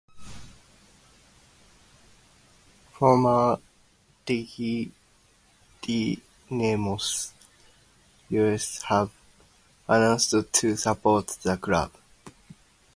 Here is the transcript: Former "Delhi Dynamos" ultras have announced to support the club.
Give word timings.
Former 2.93 3.59
"Delhi 4.25 4.91
Dynamos" 5.83 7.33
ultras 8.31 8.81
have 8.81 9.11
announced 9.87 10.33
to 10.53 10.75
support 10.75 11.27
the 11.43 11.55
club. 11.57 11.91